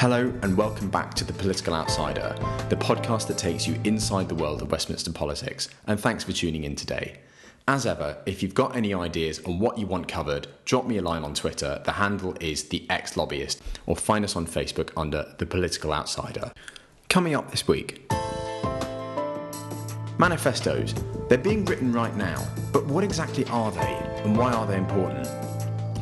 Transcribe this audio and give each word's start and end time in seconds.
Hello, 0.00 0.32
and 0.40 0.56
welcome 0.56 0.88
back 0.88 1.12
to 1.12 1.24
The 1.24 1.34
Political 1.34 1.74
Outsider, 1.74 2.34
the 2.70 2.76
podcast 2.76 3.26
that 3.26 3.36
takes 3.36 3.68
you 3.68 3.78
inside 3.84 4.30
the 4.30 4.34
world 4.34 4.62
of 4.62 4.70
Westminster 4.72 5.12
politics. 5.12 5.68
And 5.86 6.00
thanks 6.00 6.24
for 6.24 6.32
tuning 6.32 6.64
in 6.64 6.74
today. 6.74 7.18
As 7.68 7.84
ever, 7.84 8.16
if 8.24 8.42
you've 8.42 8.54
got 8.54 8.74
any 8.74 8.94
ideas 8.94 9.40
on 9.40 9.58
what 9.58 9.76
you 9.76 9.86
want 9.86 10.08
covered, 10.08 10.46
drop 10.64 10.86
me 10.86 10.96
a 10.96 11.02
line 11.02 11.22
on 11.22 11.34
Twitter. 11.34 11.82
The 11.84 11.92
handle 11.92 12.34
is 12.40 12.70
the 12.70 12.86
ex 12.88 13.18
lobbyist, 13.18 13.60
or 13.84 13.94
find 13.94 14.24
us 14.24 14.36
on 14.36 14.46
Facebook 14.46 14.90
under 14.96 15.34
The 15.36 15.44
Political 15.44 15.92
Outsider. 15.92 16.50
Coming 17.10 17.34
up 17.34 17.50
this 17.50 17.68
week 17.68 18.10
Manifestos. 20.18 20.94
They're 21.28 21.36
being 21.36 21.66
written 21.66 21.92
right 21.92 22.16
now, 22.16 22.48
but 22.72 22.86
what 22.86 23.04
exactly 23.04 23.44
are 23.50 23.70
they, 23.70 24.22
and 24.24 24.34
why 24.34 24.50
are 24.50 24.66
they 24.66 24.78
important? 24.78 25.28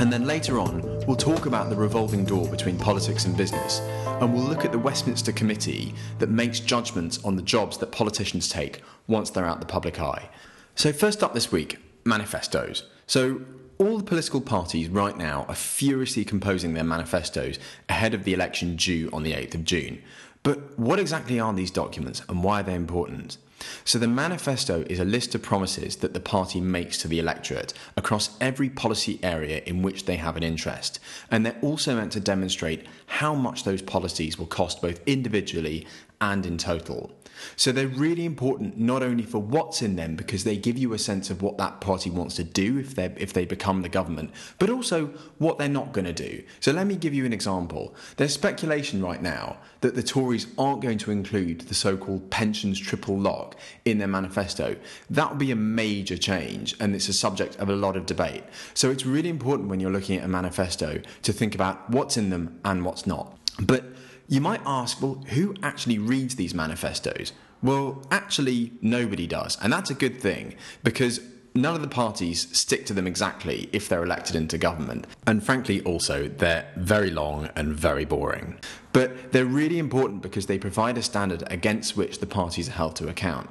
And 0.01 0.13
then 0.13 0.27
later 0.27 0.61
on, 0.61 0.83
we'll 1.07 1.17
talk 1.17 1.47
about 1.47 1.71
the 1.71 1.77
revolving 1.77 2.25
door 2.25 2.47
between 2.49 2.79
politics 2.79 3.25
and 3.25 3.37
business, 3.37 3.81
and 4.21 4.33
we'll 4.33 4.45
look 4.45 4.65
at 4.65 4.71
the 4.71 4.79
Westminster 4.79 5.33
Committee 5.33 5.93
that 6.21 6.29
makes 6.29 6.61
judgments 6.61 7.23
on 7.25 7.35
the 7.35 7.43
jobs 7.43 7.79
that 7.79 7.91
politicians 7.91 8.49
take 8.49 8.83
once 9.09 9.31
they're 9.31 9.45
out 9.45 9.59
the 9.59 9.67
public 9.67 10.01
eye. 10.01 10.31
So, 10.77 10.93
first 10.93 11.25
up 11.25 11.35
this 11.35 11.51
week, 11.51 11.79
manifestos. 12.05 12.85
So, 13.09 13.41
all 13.79 13.99
the 13.99 14.05
political 14.05 14.41
parties 14.41 14.89
right 14.89 15.17
now 15.17 15.45
are 15.49 15.55
furiously 15.57 16.25
composing 16.25 16.75
their 16.75 16.85
manifestos 16.85 17.59
ahead 17.89 18.15
of 18.15 18.23
the 18.23 18.35
election 18.35 18.77
due 18.77 19.11
on 19.13 19.25
the 19.25 19.33
8th 19.33 19.57
of 19.57 19.65
June. 19.65 20.01
But 20.45 20.79
what 20.79 21.01
exactly 21.01 21.41
are 21.41 21.53
these 21.53 21.71
documents 21.73 22.23
and 22.29 22.45
why 22.45 22.61
are 22.61 22.63
they 22.63 22.75
important? 22.75 23.39
So, 23.85 23.99
the 23.99 24.09
manifesto 24.09 24.85
is 24.89 25.01
a 25.01 25.05
list 25.05 25.35
of 25.35 25.43
promises 25.43 25.97
that 25.97 26.15
the 26.15 26.21
party 26.21 26.61
makes 26.61 26.99
to 26.99 27.09
the 27.09 27.19
electorate 27.19 27.73
across 27.97 28.37
every 28.41 28.69
policy 28.69 29.19
area 29.23 29.63
in 29.67 29.83
which 29.83 30.05
they 30.05 30.17
have 30.17 30.37
an 30.37 30.43
interest. 30.43 31.01
And 31.31 31.45
they're 31.45 31.59
also 31.63 31.97
meant 31.97 32.13
to 32.13 32.21
demonstrate 32.21 32.87
how 33.09 33.35
much 33.35 33.65
those 33.65 33.83
policies 33.83 34.39
will 34.39 34.47
cost 34.47 34.81
both 34.81 35.01
individually 35.07 35.87
and 36.21 36.47
in 36.47 36.59
total. 36.59 37.11
So 37.57 37.73
they're 37.73 37.87
really 37.87 38.25
important 38.25 38.79
not 38.79 39.03
only 39.03 39.23
for 39.23 39.39
what's 39.39 39.83
in 39.83 39.97
them 39.97 40.17
because 40.17 40.45
they 40.45 40.57
give 40.57 40.77
you 40.77 40.93
a 40.93 40.99
sense 40.99 41.31
of 41.31 41.43
what 41.43 41.59
that 41.59 41.81
party 41.81 42.11
wants 42.11 42.37
to 42.37 42.45
do 42.45 42.79
if 42.79 42.95
they 42.95 43.15
if 43.17 43.33
they 43.33 43.45
become 43.45 43.83
the 43.83 43.89
government, 43.89 44.31
but 44.59 44.71
also 44.71 45.07
what 45.39 45.59
they're 45.59 45.69
not 45.69 45.93
going 45.93 46.05
to 46.05 46.13
do. 46.13 46.43
So 46.61 46.73
let 46.73 46.87
me 46.87 46.97
give 46.97 47.15
you 47.15 47.25
an 47.25 47.33
example. 47.33 47.95
There's 48.17 48.33
speculation 48.33 49.03
right 49.03 49.23
now 49.23 49.59
that 49.81 49.95
the 49.95 50.03
Tories 50.03 50.49
aren't 50.59 50.83
going 50.83 50.99
to 50.99 51.11
include 51.11 51.61
the 51.63 51.75
so-called 51.75 52.31
pensions 52.31 52.79
triple 52.81 53.19
lock 53.19 53.57
in 53.85 53.99
their 53.99 54.09
manifesto. 54.09 54.77
That 55.11 55.31
would 55.31 55.39
be 55.39 55.53
a 55.53 55.57
major 55.57 56.17
change 56.17 56.75
and 56.81 56.95
it's 56.95 57.09
a 57.09 57.13
subject 57.13 57.57
of 57.57 57.69
a 57.69 57.77
lot 57.77 57.97
of 57.97 58.07
debate. 58.07 58.43
So 58.75 58.91
it's 58.91 59.07
really 59.07 59.29
important 59.29 59.69
when 59.69 59.79
you're 59.79 59.93
looking 59.93 60.19
at 60.19 60.25
a 60.25 60.29
manifesto 60.29 61.01
to 61.23 61.33
think 61.33 61.55
about 61.55 61.89
what's 61.91 62.17
in 62.17 62.31
them 62.31 62.59
and 62.65 62.85
what's 62.85 62.98
not. 63.07 63.37
But 63.61 63.85
you 64.29 64.41
might 64.41 64.61
ask, 64.67 65.01
well, 65.01 65.25
who 65.29 65.55
actually 65.63 65.99
reads 65.99 66.37
these 66.37 66.55
manifestos? 66.55 67.33
Well, 67.63 68.03
actually, 68.11 68.73
nobody 68.81 69.27
does. 69.27 69.59
And 69.61 69.73
that's 69.73 69.91
a 69.91 69.95
good 69.95 70.21
thing 70.21 70.55
because 70.85 71.21
none 71.55 71.75
of 71.75 71.83
the 71.83 71.89
parties 71.89 72.57
stick 72.57 72.87
to 72.87 72.93
them 72.93 73.07
exactly 73.07 73.69
if 73.73 73.89
they're 73.89 74.05
elected 74.05 74.37
into 74.37 74.59
government. 74.59 75.07
And 75.27 75.43
frankly, 75.43 75.81
also, 75.83 76.29
they're 76.29 76.71
very 76.77 77.11
long 77.11 77.51
and 77.57 77.75
very 77.75 78.05
boring. 78.05 78.59
But 78.93 79.33
they're 79.33 79.45
really 79.45 79.79
important 79.79 80.23
because 80.23 80.47
they 80.47 80.59
provide 80.59 80.99
a 80.99 81.03
standard 81.03 81.43
against 81.51 81.97
which 81.97 82.21
the 82.21 82.27
parties 82.27 82.69
are 82.69 82.73
held 82.73 82.97
to 82.97 83.09
account. 83.09 83.51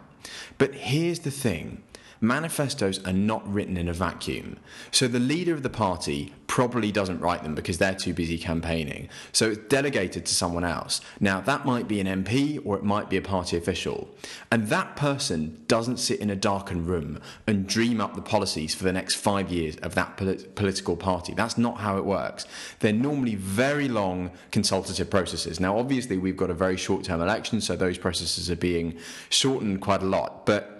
But 0.57 0.73
here's 0.73 1.19
the 1.19 1.31
thing 1.31 1.83
manifestos 2.21 3.03
are 3.05 3.13
not 3.13 3.47
written 3.51 3.77
in 3.77 3.87
a 3.87 3.93
vacuum. 3.93 4.57
So 4.91 5.07
the 5.07 5.19
leader 5.19 5.53
of 5.53 5.63
the 5.63 5.69
party 5.69 6.33
probably 6.47 6.91
doesn't 6.91 7.19
write 7.19 7.43
them 7.43 7.53
because 7.53 7.77
they're 7.77 7.93
too 7.93 8.13
busy 8.13 8.37
campaigning. 8.37 9.09
So 9.31 9.51
it's 9.51 9.59
delegated 9.67 10.25
to 10.25 10.33
someone 10.33 10.63
else. 10.63 11.01
Now, 11.19 11.41
that 11.41 11.65
might 11.65 11.87
be 11.87 11.99
an 11.99 12.23
MP 12.23 12.59
or 12.65 12.77
it 12.77 12.83
might 12.83 13.09
be 13.09 13.17
a 13.17 13.21
party 13.21 13.57
official. 13.57 14.09
And 14.49 14.67
that 14.67 14.95
person 14.95 15.63
doesn't 15.67 15.97
sit 15.97 16.19
in 16.19 16.29
a 16.29 16.35
darkened 16.35 16.87
room 16.87 17.19
and 17.45 17.67
dream 17.67 18.01
up 18.01 18.15
the 18.15 18.21
policies 18.21 18.73
for 18.73 18.85
the 18.85 18.93
next 18.93 19.15
five 19.15 19.51
years 19.51 19.75
of 19.77 19.93
that 19.95 20.17
polit- 20.17 20.55
political 20.55 20.95
party. 20.95 21.33
That's 21.33 21.57
not 21.57 21.77
how 21.77 21.97
it 21.97 22.05
works. 22.05 22.45
They're 22.79 22.93
normally 22.93 23.35
very 23.35 23.87
long 23.87 24.31
consultative 24.51 25.09
processes. 25.09 25.59
Now, 25.59 25.77
obviously, 25.77 26.17
we've 26.17 26.37
got 26.37 26.49
a 26.49 26.55
very 26.55 26.77
short 26.77 27.03
term 27.03 27.21
election, 27.21 27.61
so 27.61 27.75
those 27.75 27.97
processes 27.97 28.49
are 28.49 28.55
being 28.55 28.97
shortened 29.29 29.81
quite 29.81 30.01
a 30.01 30.05
lot. 30.05 30.45
But 30.45 30.76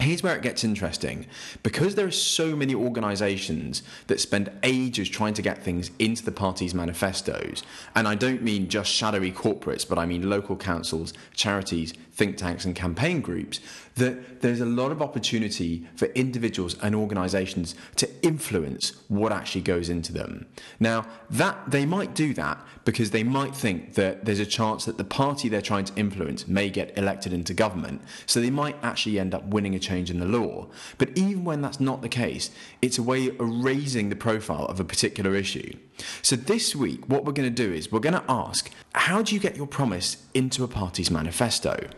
Here's 0.00 0.24
where 0.24 0.34
it 0.34 0.42
gets 0.42 0.64
interesting. 0.64 1.26
Because 1.62 1.94
there 1.94 2.06
are 2.06 2.10
so 2.10 2.56
many 2.56 2.74
organisations 2.74 3.82
that 4.08 4.20
spend 4.20 4.50
ages 4.64 5.08
trying 5.08 5.34
to 5.34 5.42
get 5.42 5.62
things 5.62 5.92
into 6.00 6.24
the 6.24 6.32
party's 6.32 6.74
manifestos, 6.74 7.62
and 7.94 8.08
I 8.08 8.16
don't 8.16 8.42
mean 8.42 8.68
just 8.68 8.90
shadowy 8.90 9.30
corporates, 9.30 9.88
but 9.88 9.98
I 9.98 10.04
mean 10.04 10.28
local 10.28 10.56
councils, 10.56 11.12
charities, 11.34 11.94
think 12.14 12.36
tanks, 12.36 12.64
and 12.64 12.74
campaign 12.74 13.20
groups, 13.20 13.60
that 13.96 14.40
there's 14.40 14.60
a 14.60 14.66
lot 14.66 14.92
of 14.92 15.02
opportunity 15.02 15.86
for 15.96 16.06
individuals 16.06 16.76
and 16.80 16.94
organisations 16.94 17.74
to 17.96 18.08
influence 18.22 18.92
what 19.08 19.32
actually 19.32 19.60
goes 19.60 19.88
into 19.88 20.12
them. 20.12 20.46
Now, 20.78 21.06
that 21.30 21.58
they 21.70 21.84
might 21.84 22.14
do 22.14 22.32
that 22.34 22.58
because 22.84 23.10
they 23.10 23.24
might 23.24 23.54
think 23.54 23.94
that 23.94 24.24
there's 24.24 24.40
a 24.40 24.46
chance 24.46 24.84
that 24.84 24.98
the 24.98 25.04
party 25.04 25.48
they're 25.48 25.62
trying 25.62 25.86
to 25.86 25.94
influence 25.96 26.46
may 26.46 26.70
get 26.70 26.96
elected 26.96 27.32
into 27.32 27.52
government, 27.52 28.00
so 28.26 28.40
they 28.40 28.50
might 28.50 28.76
actually 28.82 29.18
end 29.18 29.34
up 29.34 29.44
winning 29.46 29.74
a 29.74 29.78
change 29.78 30.10
in 30.10 30.20
the 30.20 30.26
law. 30.26 30.68
But 30.98 31.16
even 31.16 31.44
when 31.44 31.62
that's 31.62 31.80
not 31.80 32.02
the 32.02 32.08
case, 32.08 32.50
it's 32.80 32.98
a 32.98 33.02
way 33.02 33.28
of 33.28 33.36
raising 33.40 34.08
the 34.08 34.16
profile 34.16 34.66
of 34.66 34.78
a 34.78 34.84
particular 34.84 35.34
issue. 35.34 35.72
So 36.22 36.36
this 36.36 36.74
week, 36.74 37.08
what 37.08 37.24
we're 37.24 37.32
going 37.32 37.52
to 37.52 37.62
do 37.62 37.72
is 37.72 37.90
we're 37.92 38.00
going 38.00 38.14
to 38.14 38.24
ask, 38.28 38.70
how 38.94 39.22
do 39.22 39.34
you 39.34 39.40
get 39.40 39.56
your 39.56 39.66
promise 39.66 40.24
into 40.34 40.64
a 40.64 40.68
party's 40.68 41.10
manifesto? 41.10 41.88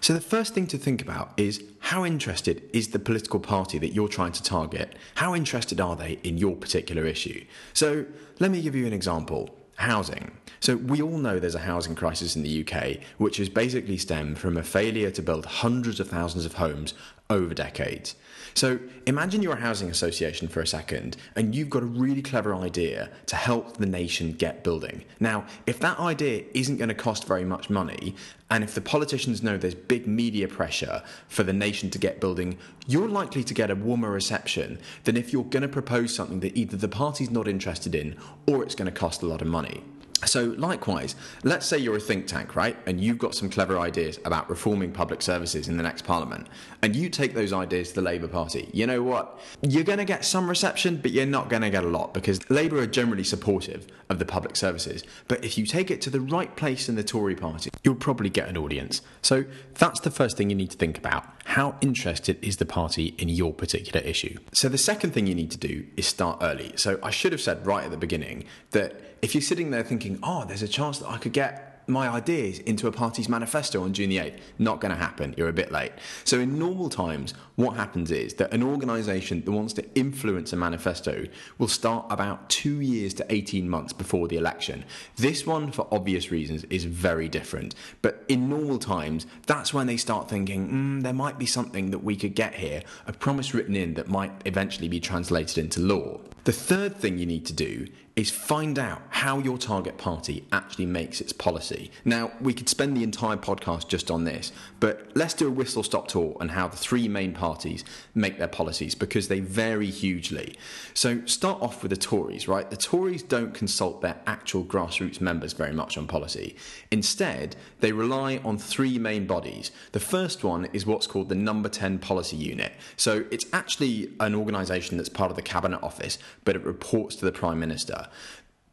So, 0.00 0.14
the 0.14 0.20
first 0.20 0.54
thing 0.54 0.66
to 0.68 0.78
think 0.78 1.02
about 1.02 1.32
is 1.36 1.62
how 1.80 2.04
interested 2.04 2.68
is 2.72 2.88
the 2.88 2.98
political 2.98 3.40
party 3.40 3.78
that 3.78 3.92
you're 3.92 4.08
trying 4.08 4.32
to 4.32 4.42
target? 4.42 4.96
How 5.16 5.34
interested 5.34 5.80
are 5.80 5.96
they 5.96 6.18
in 6.22 6.38
your 6.38 6.56
particular 6.56 7.04
issue? 7.04 7.44
So, 7.72 8.06
let 8.40 8.50
me 8.50 8.62
give 8.62 8.74
you 8.74 8.86
an 8.86 8.92
example 8.92 9.56
housing. 9.76 10.32
So, 10.60 10.76
we 10.76 11.02
all 11.02 11.18
know 11.18 11.38
there's 11.38 11.54
a 11.54 11.60
housing 11.60 11.94
crisis 11.94 12.36
in 12.36 12.42
the 12.42 12.66
UK, 12.66 12.98
which 13.18 13.36
has 13.36 13.48
basically 13.48 13.98
stemmed 13.98 14.38
from 14.38 14.56
a 14.56 14.62
failure 14.62 15.10
to 15.10 15.22
build 15.22 15.46
hundreds 15.46 16.00
of 16.00 16.08
thousands 16.08 16.46
of 16.46 16.54
homes 16.54 16.94
over 17.28 17.54
decades. 17.54 18.14
So 18.54 18.78
imagine 19.06 19.42
you're 19.42 19.54
a 19.54 19.60
housing 19.60 19.90
association 19.90 20.48
for 20.48 20.60
a 20.60 20.66
second 20.66 21.16
and 21.34 21.54
you've 21.54 21.68
got 21.68 21.82
a 21.82 21.86
really 21.86 22.22
clever 22.22 22.54
idea 22.54 23.10
to 23.26 23.36
help 23.36 23.76
the 23.76 23.86
nation 23.86 24.32
get 24.32 24.64
building. 24.64 25.04
Now, 25.20 25.44
if 25.66 25.78
that 25.80 25.98
idea 25.98 26.44
isn't 26.54 26.78
going 26.78 26.88
to 26.88 26.94
cost 26.94 27.26
very 27.26 27.44
much 27.44 27.68
money, 27.68 28.14
and 28.50 28.62
if 28.64 28.74
the 28.74 28.80
politicians 28.80 29.42
know 29.42 29.58
there's 29.58 29.74
big 29.74 30.06
media 30.06 30.48
pressure 30.48 31.02
for 31.28 31.42
the 31.42 31.52
nation 31.52 31.90
to 31.90 31.98
get 31.98 32.20
building, 32.20 32.56
you're 32.86 33.08
likely 33.08 33.44
to 33.44 33.52
get 33.52 33.70
a 33.70 33.74
warmer 33.74 34.10
reception 34.10 34.78
than 35.04 35.16
if 35.16 35.32
you're 35.32 35.44
going 35.44 35.62
to 35.62 35.68
propose 35.68 36.14
something 36.14 36.40
that 36.40 36.56
either 36.56 36.76
the 36.76 36.88
party's 36.88 37.30
not 37.30 37.48
interested 37.48 37.94
in 37.94 38.16
or 38.46 38.62
it's 38.62 38.74
going 38.74 38.90
to 38.90 38.98
cost 38.98 39.22
a 39.22 39.26
lot 39.26 39.42
of 39.42 39.48
money. 39.48 39.82
So, 40.24 40.54
likewise, 40.56 41.14
let's 41.44 41.66
say 41.66 41.76
you're 41.76 41.96
a 41.96 42.00
think 42.00 42.26
tank, 42.26 42.56
right? 42.56 42.76
And 42.86 42.98
you've 42.98 43.18
got 43.18 43.34
some 43.34 43.50
clever 43.50 43.78
ideas 43.78 44.18
about 44.24 44.48
reforming 44.48 44.90
public 44.92 45.20
services 45.20 45.68
in 45.68 45.76
the 45.76 45.82
next 45.82 46.06
parliament. 46.06 46.46
And 46.80 46.96
you 46.96 47.10
take 47.10 47.34
those 47.34 47.52
ideas 47.52 47.90
to 47.90 47.96
the 47.96 48.02
Labour 48.02 48.28
Party. 48.28 48.70
You 48.72 48.86
know 48.86 49.02
what? 49.02 49.38
You're 49.60 49.84
going 49.84 49.98
to 49.98 50.06
get 50.06 50.24
some 50.24 50.48
reception, 50.48 50.96
but 50.96 51.10
you're 51.10 51.26
not 51.26 51.50
going 51.50 51.62
to 51.62 51.70
get 51.70 51.84
a 51.84 51.88
lot 51.88 52.14
because 52.14 52.48
Labour 52.50 52.78
are 52.78 52.86
generally 52.86 53.24
supportive 53.24 53.86
of 54.08 54.18
the 54.18 54.24
public 54.24 54.56
services. 54.56 55.02
But 55.28 55.44
if 55.44 55.58
you 55.58 55.66
take 55.66 55.90
it 55.90 56.00
to 56.02 56.10
the 56.10 56.20
right 56.20 56.54
place 56.56 56.88
in 56.88 56.94
the 56.94 57.04
Tory 57.04 57.36
party, 57.36 57.70
you'll 57.84 57.96
probably 57.96 58.30
get 58.30 58.48
an 58.48 58.56
audience. 58.56 59.02
So, 59.20 59.44
that's 59.74 60.00
the 60.00 60.10
first 60.10 60.38
thing 60.38 60.48
you 60.48 60.56
need 60.56 60.70
to 60.70 60.78
think 60.78 60.96
about. 60.96 61.26
How 61.44 61.76
interested 61.82 62.42
is 62.42 62.56
the 62.56 62.66
party 62.66 63.14
in 63.18 63.28
your 63.28 63.52
particular 63.52 64.00
issue? 64.04 64.38
So, 64.54 64.70
the 64.70 64.78
second 64.78 65.12
thing 65.12 65.26
you 65.26 65.34
need 65.34 65.50
to 65.50 65.58
do 65.58 65.86
is 65.96 66.06
start 66.06 66.38
early. 66.40 66.72
So, 66.76 66.98
I 67.02 67.10
should 67.10 67.32
have 67.32 67.40
said 67.42 67.66
right 67.66 67.84
at 67.84 67.90
the 67.90 67.98
beginning 67.98 68.44
that 68.70 69.02
if 69.22 69.34
you're 69.34 69.42
sitting 69.42 69.70
there 69.70 69.82
thinking, 69.82 70.05
oh, 70.22 70.44
there's 70.44 70.62
a 70.62 70.68
chance 70.68 70.98
that 70.98 71.08
I 71.08 71.18
could 71.18 71.32
get 71.32 71.76
my 71.88 72.08
ideas 72.08 72.58
into 72.60 72.86
a 72.88 72.92
party's 72.92 73.28
manifesto 73.28 73.82
on 73.82 73.92
June 73.92 74.10
the 74.10 74.18
8th. 74.18 74.38
Not 74.58 74.80
going 74.80 74.92
to 74.92 74.98
happen. 74.98 75.34
You're 75.36 75.48
a 75.48 75.52
bit 75.52 75.70
late. 75.70 75.92
So, 76.24 76.40
in 76.40 76.58
normal 76.58 76.88
times, 76.88 77.34
what 77.54 77.76
happens 77.76 78.10
is 78.10 78.34
that 78.34 78.52
an 78.52 78.62
organisation 78.62 79.44
that 79.44 79.50
wants 79.50 79.72
to 79.74 79.84
influence 79.94 80.52
a 80.52 80.56
manifesto 80.56 81.26
will 81.58 81.68
start 81.68 82.06
about 82.10 82.48
two 82.48 82.80
years 82.80 83.14
to 83.14 83.26
18 83.32 83.68
months 83.68 83.92
before 83.92 84.28
the 84.28 84.36
election. 84.36 84.84
This 85.16 85.46
one, 85.46 85.70
for 85.70 85.86
obvious 85.92 86.30
reasons, 86.30 86.64
is 86.64 86.84
very 86.84 87.28
different. 87.28 87.74
But 88.02 88.24
in 88.28 88.48
normal 88.48 88.78
times, 88.78 89.26
that's 89.46 89.72
when 89.72 89.86
they 89.86 89.96
start 89.96 90.28
thinking, 90.28 90.68
mm, 90.68 91.02
there 91.02 91.12
might 91.12 91.38
be 91.38 91.46
something 91.46 91.90
that 91.90 92.00
we 92.00 92.16
could 92.16 92.34
get 92.34 92.54
here, 92.54 92.82
a 93.06 93.12
promise 93.12 93.54
written 93.54 93.76
in 93.76 93.94
that 93.94 94.08
might 94.08 94.32
eventually 94.44 94.88
be 94.88 95.00
translated 95.00 95.58
into 95.58 95.80
law. 95.80 96.20
The 96.46 96.52
third 96.52 96.94
thing 96.94 97.18
you 97.18 97.26
need 97.26 97.44
to 97.46 97.52
do 97.52 97.88
is 98.16 98.30
find 98.30 98.78
out 98.78 99.02
how 99.10 99.38
your 99.38 99.58
target 99.58 99.98
party 99.98 100.42
actually 100.50 100.86
makes 100.86 101.20
its 101.20 101.34
policy. 101.34 101.90
Now, 102.02 102.32
we 102.40 102.54
could 102.54 102.66
spend 102.66 102.96
the 102.96 103.02
entire 103.02 103.36
podcast 103.36 103.88
just 103.88 104.10
on 104.10 104.24
this, 104.24 104.52
but 104.80 105.10
let's 105.14 105.34
do 105.34 105.48
a 105.48 105.50
whistle 105.50 105.82
stop 105.82 106.08
tour 106.08 106.34
on 106.40 106.48
how 106.48 106.66
the 106.66 106.78
three 106.78 107.08
main 107.08 107.34
parties 107.34 107.84
make 108.14 108.38
their 108.38 108.48
policies 108.48 108.94
because 108.94 109.28
they 109.28 109.40
vary 109.40 109.90
hugely. 109.90 110.56
So, 110.94 111.26
start 111.26 111.60
off 111.60 111.82
with 111.82 111.90
the 111.90 111.96
Tories, 111.98 112.48
right? 112.48 112.70
The 112.70 112.78
Tories 112.78 113.22
don't 113.22 113.52
consult 113.52 114.00
their 114.00 114.16
actual 114.26 114.64
grassroots 114.64 115.20
members 115.20 115.52
very 115.52 115.74
much 115.74 115.98
on 115.98 116.06
policy. 116.06 116.56
Instead, 116.90 117.54
they 117.80 117.92
rely 117.92 118.40
on 118.46 118.56
three 118.56 118.98
main 118.98 119.26
bodies. 119.26 119.72
The 119.92 120.00
first 120.00 120.42
one 120.42 120.68
is 120.72 120.86
what's 120.86 121.06
called 121.06 121.28
the 121.28 121.34
Number 121.34 121.68
10 121.68 121.98
Policy 121.98 122.36
Unit. 122.36 122.72
So, 122.96 123.26
it's 123.30 123.44
actually 123.52 124.14
an 124.20 124.34
organisation 124.34 124.96
that's 124.96 125.10
part 125.10 125.30
of 125.30 125.36
the 125.36 125.42
Cabinet 125.42 125.82
Office, 125.82 126.16
but 126.46 126.56
it 126.56 126.64
reports 126.64 127.16
to 127.16 127.26
the 127.26 127.32
Prime 127.32 127.60
Minister. 127.60 128.08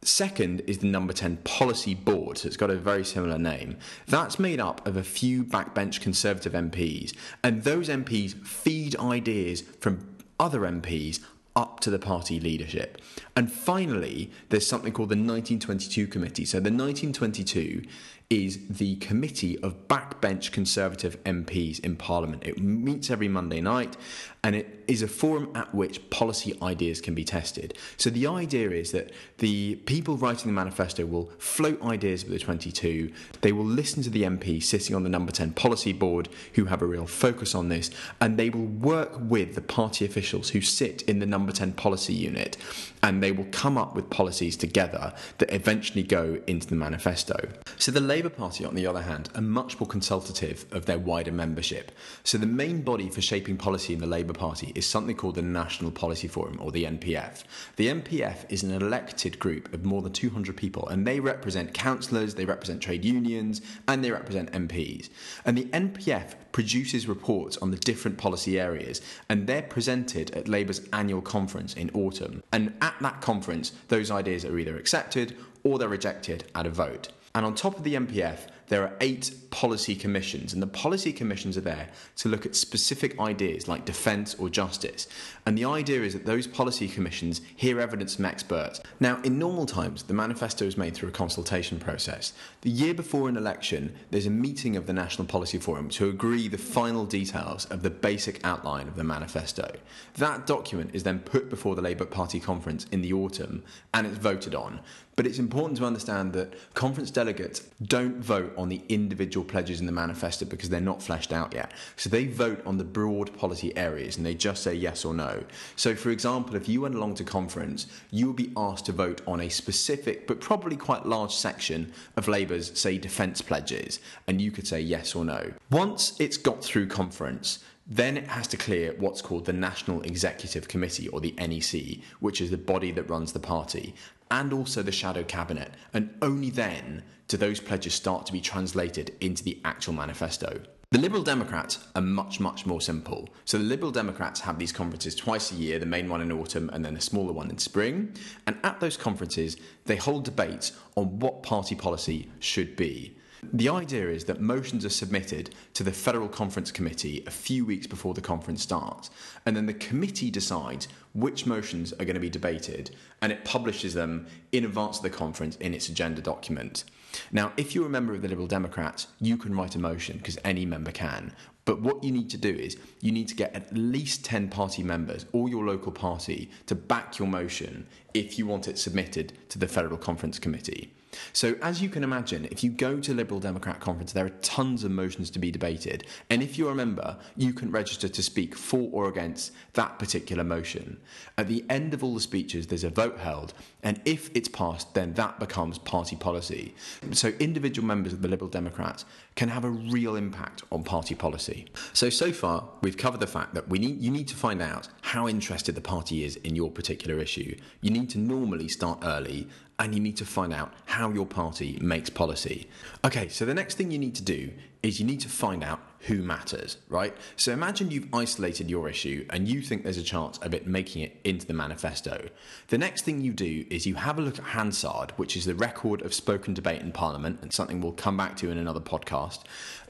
Second 0.00 0.60
is 0.66 0.78
the 0.78 0.86
number 0.86 1.12
10 1.12 1.38
policy 1.44 1.94
board, 1.94 2.38
so 2.38 2.46
it's 2.46 2.56
got 2.56 2.70
a 2.70 2.76
very 2.76 3.04
similar 3.04 3.38
name. 3.38 3.76
That's 4.06 4.38
made 4.38 4.60
up 4.60 4.86
of 4.86 4.96
a 4.96 5.02
few 5.02 5.44
backbench 5.44 6.00
Conservative 6.00 6.52
MPs, 6.52 7.14
and 7.42 7.64
those 7.64 7.88
MPs 7.88 8.34
feed 8.46 8.96
ideas 8.96 9.62
from 9.80 10.16
other 10.38 10.60
MPs 10.60 11.20
up 11.56 11.80
to 11.80 11.90
the 11.90 11.98
party 11.98 12.40
leadership. 12.40 13.00
And 13.36 13.50
finally, 13.50 14.30
there's 14.48 14.66
something 14.66 14.92
called 14.92 15.10
the 15.10 15.14
1922 15.14 16.06
Committee. 16.08 16.44
So 16.44 16.58
the 16.58 16.70
1922 16.70 17.82
is 18.30 18.66
the 18.68 18.96
committee 18.96 19.58
of 19.60 19.86
backbench 19.86 20.50
Conservative 20.50 21.22
MPs 21.24 21.78
in 21.80 21.96
Parliament. 21.96 22.42
It 22.44 22.58
meets 22.58 23.10
every 23.10 23.28
Monday 23.28 23.60
night 23.60 23.96
and 24.42 24.54
it 24.54 24.84
is 24.86 25.02
a 25.02 25.08
forum 25.08 25.50
at 25.54 25.74
which 25.74 26.10
policy 26.10 26.56
ideas 26.62 27.00
can 27.00 27.14
be 27.14 27.24
tested. 27.24 27.76
So 27.96 28.10
the 28.10 28.26
idea 28.26 28.70
is 28.70 28.92
that 28.92 29.10
the 29.38 29.76
people 29.86 30.18
writing 30.18 30.46
the 30.46 30.52
manifesto 30.52 31.06
will 31.06 31.30
float 31.38 31.82
ideas 31.82 32.24
with 32.24 32.34
the 32.34 32.38
22, 32.38 33.10
they 33.40 33.52
will 33.52 33.64
listen 33.64 34.02
to 34.02 34.10
the 34.10 34.22
MP 34.24 34.62
sitting 34.62 34.94
on 34.94 35.02
the 35.02 35.08
number 35.08 35.32
10 35.32 35.52
policy 35.52 35.94
board 35.94 36.28
who 36.54 36.66
have 36.66 36.82
a 36.82 36.86
real 36.86 37.06
focus 37.06 37.54
on 37.54 37.70
this, 37.70 37.90
and 38.20 38.38
they 38.38 38.50
will 38.50 38.66
work 38.66 39.16
with 39.18 39.54
the 39.54 39.62
party 39.62 40.04
officials 40.04 40.50
who 40.50 40.60
sit 40.60 41.00
in 41.02 41.20
the 41.20 41.26
number 41.26 41.52
10 41.52 41.72
policy 41.72 42.12
unit 42.12 42.58
and 43.02 43.22
they 43.22 43.32
will 43.32 43.46
come 43.50 43.76
up 43.76 43.94
with 43.94 44.08
policies 44.08 44.56
together 44.56 45.12
that 45.38 45.52
eventually 45.52 46.02
go 46.02 46.40
into 46.46 46.66
the 46.66 46.74
manifesto. 46.74 47.36
So 47.76 47.92
the 47.92 48.00
Labour 48.14 48.30
Party, 48.30 48.64
on 48.64 48.76
the 48.76 48.86
other 48.86 49.02
hand, 49.02 49.28
are 49.34 49.40
much 49.40 49.80
more 49.80 49.88
consultative 49.88 50.66
of 50.70 50.86
their 50.86 51.00
wider 51.00 51.32
membership. 51.32 51.90
So 52.22 52.38
the 52.38 52.46
main 52.46 52.82
body 52.82 53.08
for 53.10 53.20
shaping 53.20 53.56
policy 53.56 53.92
in 53.92 53.98
the 53.98 54.06
Labour 54.06 54.34
Party 54.34 54.70
is 54.76 54.86
something 54.86 55.16
called 55.16 55.34
the 55.34 55.42
National 55.42 55.90
Policy 55.90 56.28
Forum, 56.28 56.60
or 56.62 56.70
the 56.70 56.84
NPF. 56.84 57.42
The 57.74 57.88
NPF 57.88 58.44
is 58.48 58.62
an 58.62 58.70
elected 58.70 59.40
group 59.40 59.74
of 59.74 59.84
more 59.84 60.00
than 60.00 60.12
200 60.12 60.56
people, 60.56 60.86
and 60.86 61.04
they 61.04 61.18
represent 61.18 61.74
councillors, 61.74 62.36
they 62.36 62.44
represent 62.44 62.80
trade 62.80 63.04
unions, 63.04 63.60
and 63.88 64.04
they 64.04 64.12
represent 64.12 64.52
MPs. 64.52 65.08
And 65.44 65.58
the 65.58 65.64
NPF 65.64 66.36
produces 66.52 67.08
reports 67.08 67.56
on 67.56 67.72
the 67.72 67.78
different 67.78 68.16
policy 68.16 68.60
areas, 68.60 69.00
and 69.28 69.48
they're 69.48 69.62
presented 69.62 70.30
at 70.36 70.46
Labour's 70.46 70.82
annual 70.92 71.20
conference 71.20 71.74
in 71.74 71.90
autumn. 71.90 72.44
And 72.52 72.74
at 72.80 72.94
that 73.00 73.22
conference, 73.22 73.72
those 73.88 74.12
ideas 74.12 74.44
are 74.44 74.56
either 74.56 74.76
accepted 74.76 75.36
or 75.64 75.80
they're 75.80 75.88
rejected 75.88 76.44
at 76.54 76.64
a 76.64 76.70
vote. 76.70 77.08
And 77.34 77.44
on 77.44 77.54
top 77.54 77.76
of 77.76 77.82
the 77.82 77.94
NPF, 77.94 78.46
there 78.68 78.82
are 78.82 78.96
eight 79.00 79.34
policy 79.50 79.94
commissions, 79.94 80.52
and 80.52 80.62
the 80.62 80.66
policy 80.66 81.12
commissions 81.12 81.56
are 81.56 81.62
there 81.62 81.88
to 82.16 82.28
look 82.28 82.46
at 82.46 82.56
specific 82.56 83.18
ideas 83.20 83.68
like 83.68 83.84
defence 83.84 84.34
or 84.36 84.48
justice. 84.48 85.06
And 85.44 85.56
the 85.58 85.64
idea 85.64 86.02
is 86.02 86.14
that 86.14 86.26
those 86.26 86.46
policy 86.46 86.88
commissions 86.88 87.40
hear 87.54 87.78
evidence 87.78 88.16
from 88.16 88.24
experts. 88.24 88.80
Now, 89.00 89.20
in 89.22 89.38
normal 89.38 89.66
times, 89.66 90.04
the 90.04 90.14
manifesto 90.14 90.64
is 90.64 90.78
made 90.78 90.94
through 90.94 91.10
a 91.10 91.12
consultation 91.12 91.78
process. 91.78 92.32
The 92.62 92.70
year 92.70 92.94
before 92.94 93.28
an 93.28 93.36
election, 93.36 93.94
there's 94.10 94.26
a 94.26 94.30
meeting 94.30 94.76
of 94.76 94.86
the 94.86 94.92
National 94.92 95.26
Policy 95.26 95.58
Forum 95.58 95.88
to 95.90 96.08
agree 96.08 96.48
the 96.48 96.56
final 96.56 97.04
details 97.04 97.66
of 97.66 97.82
the 97.82 97.90
basic 97.90 98.44
outline 98.44 98.88
of 98.88 98.96
the 98.96 99.04
manifesto. 99.04 99.70
That 100.14 100.46
document 100.46 100.90
is 100.94 101.02
then 101.02 101.18
put 101.18 101.50
before 101.50 101.74
the 101.74 101.82
Labour 101.82 102.06
Party 102.06 102.40
conference 102.40 102.86
in 102.92 103.02
the 103.02 103.12
autumn 103.12 103.62
and 103.92 104.06
it's 104.06 104.18
voted 104.18 104.54
on. 104.54 104.80
But 105.16 105.26
it's 105.26 105.38
important 105.38 105.78
to 105.78 105.84
understand 105.84 106.32
that 106.32 106.54
conference 106.74 107.10
delegates 107.10 107.60
don't 107.82 108.16
vote 108.16 108.52
on 108.56 108.68
the 108.68 108.82
individual 108.88 109.44
pledges 109.44 109.80
in 109.80 109.86
the 109.86 109.92
manifesto 109.92 110.44
because 110.44 110.68
they're 110.68 110.80
not 110.80 111.02
fleshed 111.02 111.32
out 111.32 111.54
yet. 111.54 111.72
So 111.96 112.10
they 112.10 112.26
vote 112.26 112.60
on 112.66 112.78
the 112.78 112.84
broad 112.84 113.36
policy 113.36 113.76
areas 113.76 114.16
and 114.16 114.26
they 114.26 114.34
just 114.34 114.62
say 114.62 114.74
yes 114.74 115.04
or 115.04 115.14
no. 115.14 115.44
So, 115.76 115.94
for 115.94 116.10
example, 116.10 116.56
if 116.56 116.68
you 116.68 116.80
went 116.80 116.96
along 116.96 117.14
to 117.16 117.24
conference, 117.24 117.86
you 118.10 118.26
would 118.28 118.36
be 118.36 118.52
asked 118.56 118.86
to 118.86 118.92
vote 118.92 119.20
on 119.26 119.40
a 119.40 119.48
specific 119.48 120.26
but 120.26 120.40
probably 120.40 120.76
quite 120.76 121.06
large 121.06 121.34
section 121.34 121.92
of 122.16 122.28
Labour's, 122.28 122.78
say, 122.78 122.98
defence 122.98 123.40
pledges, 123.40 124.00
and 124.26 124.40
you 124.40 124.50
could 124.50 124.66
say 124.66 124.80
yes 124.80 125.14
or 125.14 125.24
no. 125.24 125.52
Once 125.70 126.18
it's 126.18 126.36
got 126.36 126.62
through 126.62 126.86
conference, 126.86 127.60
then 127.86 128.16
it 128.16 128.28
has 128.28 128.46
to 128.48 128.56
clear 128.56 128.94
what's 128.98 129.20
called 129.20 129.44
the 129.44 129.52
National 129.52 130.00
Executive 130.02 130.68
Committee, 130.68 131.08
or 131.08 131.20
the 131.20 131.34
NEC, 131.36 132.02
which 132.20 132.40
is 132.40 132.50
the 132.50 132.56
body 132.56 132.90
that 132.92 133.10
runs 133.10 133.32
the 133.32 133.38
party 133.38 133.94
and 134.30 134.52
also 134.52 134.82
the 134.82 134.92
shadow 134.92 135.22
cabinet, 135.22 135.72
and 135.92 136.14
only 136.22 136.50
then 136.50 137.02
do 137.28 137.36
those 137.36 137.60
pledges 137.60 137.94
start 137.94 138.26
to 138.26 138.32
be 138.32 138.40
translated 138.40 139.14
into 139.20 139.42
the 139.44 139.60
actual 139.64 139.94
manifesto. 139.94 140.60
The 140.90 141.00
Liberal 141.00 141.24
Democrats 141.24 141.80
are 141.96 142.02
much, 142.02 142.38
much 142.38 142.66
more 142.66 142.80
simple. 142.80 143.28
So 143.44 143.58
the 143.58 143.64
Liberal 143.64 143.90
Democrats 143.90 144.40
have 144.42 144.60
these 144.60 144.70
conferences 144.70 145.16
twice 145.16 145.50
a 145.50 145.56
year, 145.56 145.80
the 145.80 145.86
main 145.86 146.08
one 146.08 146.20
in 146.20 146.30
autumn 146.30 146.70
and 146.72 146.84
then 146.84 146.96
a 146.96 147.00
smaller 147.00 147.32
one 147.32 147.50
in 147.50 147.58
spring. 147.58 148.14
And 148.46 148.56
at 148.62 148.78
those 148.78 148.96
conferences, 148.96 149.56
they 149.86 149.96
hold 149.96 150.24
debates 150.24 150.70
on 150.94 151.18
what 151.18 151.42
party 151.42 151.74
policy 151.74 152.30
should 152.38 152.76
be. 152.76 153.16
The 153.52 153.68
idea 153.68 154.08
is 154.08 154.24
that 154.24 154.40
motions 154.40 154.84
are 154.84 154.90
submitted 154.90 155.54
to 155.74 155.82
the 155.82 155.92
Federal 155.92 156.28
Conference 156.28 156.70
Committee 156.70 157.22
a 157.26 157.30
few 157.30 157.64
weeks 157.64 157.86
before 157.86 158.14
the 158.14 158.20
conference 158.20 158.62
starts, 158.62 159.10
and 159.44 159.56
then 159.56 159.66
the 159.66 159.74
committee 159.74 160.30
decides 160.30 160.88
which 161.14 161.46
motions 161.46 161.92
are 161.94 162.04
going 162.04 162.14
to 162.14 162.20
be 162.20 162.30
debated 162.30 162.94
and 163.22 163.32
it 163.32 163.44
publishes 163.44 163.94
them 163.94 164.26
in 164.52 164.64
advance 164.64 164.98
of 164.98 165.02
the 165.02 165.10
conference 165.10 165.56
in 165.56 165.74
its 165.74 165.88
agenda 165.88 166.20
document. 166.22 166.84
Now, 167.32 167.52
if 167.56 167.74
you're 167.74 167.86
a 167.86 167.90
member 167.90 168.14
of 168.14 168.22
the 168.22 168.28
Liberal 168.28 168.46
Democrats, 168.46 169.08
you 169.20 169.36
can 169.36 169.54
write 169.54 169.74
a 169.74 169.78
motion 169.78 170.18
because 170.18 170.38
any 170.44 170.64
member 170.64 170.90
can. 170.90 171.32
But 171.64 171.80
what 171.80 172.04
you 172.04 172.12
need 172.12 172.30
to 172.30 172.38
do 172.38 172.50
is 172.50 172.76
you 173.00 173.12
need 173.12 173.28
to 173.28 173.36
get 173.36 173.54
at 173.54 173.74
least 173.76 174.24
10 174.24 174.48
party 174.48 174.82
members 174.82 175.26
or 175.32 175.48
your 175.48 175.64
local 175.64 175.92
party 175.92 176.50
to 176.66 176.74
back 176.74 177.18
your 177.18 177.28
motion 177.28 177.86
if 178.12 178.38
you 178.38 178.46
want 178.46 178.68
it 178.68 178.78
submitted 178.78 179.32
to 179.50 179.58
the 179.58 179.68
Federal 179.68 179.96
Conference 179.96 180.38
Committee. 180.38 180.93
So, 181.32 181.56
as 181.62 181.82
you 181.82 181.88
can 181.88 182.04
imagine, 182.04 182.46
if 182.46 182.62
you 182.64 182.70
go 182.70 183.00
to 183.00 183.14
Liberal 183.14 183.40
Democrat 183.40 183.80
conference, 183.80 184.12
there 184.12 184.26
are 184.26 184.36
tons 184.42 184.84
of 184.84 184.90
motions 184.90 185.30
to 185.30 185.38
be 185.38 185.50
debated. 185.50 186.06
And 186.30 186.42
if 186.42 186.58
you're 186.58 186.72
a 186.72 186.74
member, 186.74 187.16
you 187.36 187.52
can 187.52 187.70
register 187.70 188.08
to 188.08 188.22
speak 188.22 188.54
for 188.54 188.88
or 188.92 189.08
against 189.08 189.52
that 189.74 189.98
particular 189.98 190.44
motion. 190.44 190.98
At 191.38 191.48
the 191.48 191.64
end 191.68 191.94
of 191.94 192.04
all 192.04 192.14
the 192.14 192.20
speeches, 192.20 192.66
there's 192.66 192.84
a 192.84 192.90
vote 192.90 193.18
held. 193.18 193.54
And 193.82 194.00
if 194.04 194.30
it's 194.34 194.48
passed, 194.48 194.94
then 194.94 195.12
that 195.14 195.38
becomes 195.38 195.78
party 195.78 196.16
policy. 196.16 196.74
So, 197.12 197.28
individual 197.38 197.86
members 197.86 198.12
of 198.12 198.22
the 198.22 198.28
Liberal 198.28 198.50
Democrats 198.50 199.04
can 199.34 199.48
have 199.48 199.64
a 199.64 199.70
real 199.70 200.16
impact 200.16 200.62
on 200.70 200.84
party 200.84 201.14
policy. 201.14 201.66
So, 201.92 202.08
so 202.10 202.32
far, 202.32 202.68
we've 202.82 202.96
covered 202.96 203.20
the 203.20 203.26
fact 203.26 203.54
that 203.54 203.68
we 203.68 203.78
need, 203.78 204.00
you 204.00 204.10
need 204.10 204.28
to 204.28 204.36
find 204.36 204.62
out 204.62 204.88
how 205.02 205.28
interested 205.28 205.74
the 205.74 205.80
party 205.80 206.24
is 206.24 206.36
in 206.36 206.54
your 206.54 206.70
particular 206.70 207.18
issue. 207.20 207.56
You 207.80 207.90
need 207.90 208.10
to 208.10 208.18
normally 208.18 208.68
start 208.68 209.00
early 209.02 209.48
and 209.78 209.94
you 209.94 210.00
need 210.00 210.16
to 210.16 210.24
find 210.24 210.52
out 210.52 210.72
how 210.86 211.10
your 211.10 211.26
party 211.26 211.78
makes 211.80 212.10
policy. 212.10 212.68
Okay, 213.04 213.28
so 213.28 213.44
the 213.44 213.54
next 213.54 213.76
thing 213.76 213.90
you 213.90 213.98
need 213.98 214.14
to 214.14 214.22
do 214.22 214.52
is 214.82 215.00
you 215.00 215.06
need 215.06 215.20
to 215.20 215.28
find 215.28 215.64
out 215.64 215.80
who 216.00 216.22
matters, 216.22 216.76
right? 216.88 217.16
So 217.36 217.52
imagine 217.52 217.90
you've 217.90 218.12
isolated 218.12 218.68
your 218.68 218.88
issue 218.88 219.24
and 219.30 219.48
you 219.48 219.62
think 219.62 219.82
there's 219.82 219.96
a 219.96 220.02
chance 220.02 220.36
of 220.38 220.52
it 220.52 220.66
making 220.66 221.02
it 221.02 221.16
into 221.24 221.46
the 221.46 221.54
manifesto. 221.54 222.28
The 222.68 222.76
next 222.76 223.02
thing 223.02 223.22
you 223.22 223.32
do 223.32 223.64
is 223.70 223.86
you 223.86 223.94
have 223.94 224.18
a 224.18 224.22
look 224.22 224.38
at 224.38 224.44
Hansard, 224.44 225.12
which 225.12 225.36
is 225.36 225.46
the 225.46 225.54
record 225.54 226.02
of 226.02 226.12
spoken 226.12 226.52
debate 226.52 226.82
in 226.82 226.92
Parliament, 226.92 227.38
and 227.40 227.50
something 227.52 227.80
we'll 227.80 227.92
come 227.92 228.18
back 228.18 228.36
to 228.36 228.50
in 228.50 228.58
another 228.58 228.80
podcast. 228.80 229.40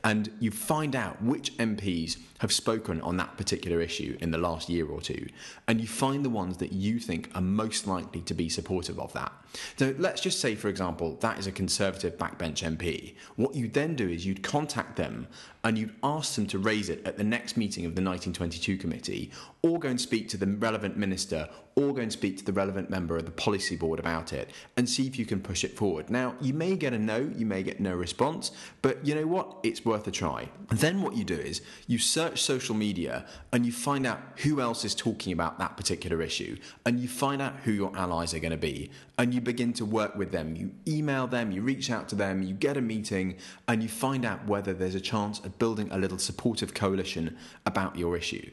And 0.04 0.30
you 0.38 0.52
find 0.52 0.94
out 0.94 1.20
which 1.20 1.56
MPs 1.56 2.16
have 2.44 2.52
spoken 2.52 3.00
on 3.00 3.16
that 3.16 3.38
particular 3.38 3.80
issue 3.80 4.18
in 4.20 4.30
the 4.30 4.36
last 4.36 4.68
year 4.68 4.86
or 4.86 5.00
two, 5.00 5.26
and 5.66 5.80
you 5.80 5.86
find 5.86 6.22
the 6.22 6.28
ones 6.28 6.58
that 6.58 6.74
you 6.74 6.98
think 6.98 7.30
are 7.34 7.40
most 7.40 7.86
likely 7.86 8.20
to 8.20 8.34
be 8.34 8.50
supportive 8.50 9.00
of 9.00 9.10
that. 9.14 9.32
So 9.78 9.94
let's 9.98 10.20
just 10.20 10.40
say, 10.40 10.54
for 10.54 10.68
example, 10.68 11.16
that 11.22 11.38
is 11.38 11.46
a 11.46 11.52
Conservative 11.52 12.18
backbench 12.18 12.62
MP. 12.62 13.14
What 13.36 13.54
you'd 13.54 13.72
then 13.72 13.96
do 13.96 14.06
is 14.06 14.26
you'd 14.26 14.42
contact 14.42 14.96
them 14.96 15.26
and 15.62 15.78
you'd 15.78 15.94
ask 16.02 16.34
them 16.34 16.46
to 16.48 16.58
raise 16.58 16.90
it 16.90 17.00
at 17.06 17.16
the 17.16 17.24
next 17.24 17.56
meeting 17.56 17.86
of 17.86 17.94
the 17.94 18.02
1922 18.02 18.76
committee, 18.76 19.30
or 19.64 19.78
go 19.78 19.88
and 19.88 19.98
speak 19.98 20.28
to 20.28 20.36
the 20.36 20.46
relevant 20.46 20.94
minister, 20.94 21.48
or 21.74 21.94
go 21.94 22.02
and 22.02 22.12
speak 22.12 22.36
to 22.36 22.44
the 22.44 22.52
relevant 22.52 22.90
member 22.90 23.16
of 23.16 23.24
the 23.24 23.30
policy 23.30 23.76
board 23.76 23.98
about 23.98 24.30
it, 24.30 24.50
and 24.76 24.86
see 24.86 25.06
if 25.06 25.18
you 25.18 25.24
can 25.24 25.40
push 25.40 25.64
it 25.64 25.74
forward. 25.74 26.10
Now, 26.10 26.34
you 26.38 26.52
may 26.52 26.76
get 26.76 26.92
a 26.92 26.98
no, 26.98 27.32
you 27.34 27.46
may 27.46 27.62
get 27.62 27.80
no 27.80 27.94
response, 27.94 28.52
but 28.82 29.02
you 29.06 29.14
know 29.14 29.26
what? 29.26 29.56
It's 29.62 29.82
worth 29.82 30.06
a 30.06 30.10
try. 30.10 30.50
And 30.68 30.78
then 30.80 31.00
what 31.00 31.16
you 31.16 31.24
do 31.24 31.34
is 31.34 31.62
you 31.86 31.96
search 31.96 32.42
social 32.42 32.74
media 32.74 33.24
and 33.52 33.64
you 33.64 33.72
find 33.72 34.06
out 34.06 34.20
who 34.42 34.60
else 34.60 34.84
is 34.84 34.94
talking 34.94 35.32
about 35.32 35.58
that 35.58 35.78
particular 35.78 36.20
issue, 36.20 36.58
and 36.84 37.00
you 37.00 37.08
find 37.08 37.40
out 37.40 37.56
who 37.64 37.72
your 37.72 37.96
allies 37.96 38.34
are 38.34 38.40
going 38.40 38.50
to 38.50 38.58
be, 38.58 38.90
and 39.16 39.32
you 39.32 39.40
begin 39.40 39.72
to 39.72 39.86
work 39.86 40.14
with 40.14 40.30
them. 40.30 40.54
You 40.56 40.72
email 40.86 41.26
them, 41.26 41.52
you 41.52 41.62
reach 41.62 41.90
out 41.90 42.10
to 42.10 42.16
them, 42.16 42.42
you 42.42 42.52
get 42.52 42.76
a 42.76 42.82
meeting, 42.82 43.38
and 43.66 43.82
you 43.82 43.88
find 43.88 44.26
out 44.26 44.46
whether 44.46 44.74
there's 44.74 44.94
a 44.94 45.00
chance 45.00 45.38
of 45.38 45.58
building 45.58 45.88
a 45.90 45.96
little 45.96 46.18
supportive 46.18 46.74
coalition 46.74 47.38
about 47.64 47.96
your 47.96 48.14
issue. 48.14 48.50